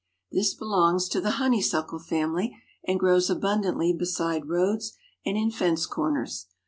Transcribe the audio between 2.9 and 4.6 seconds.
grows abundantly beside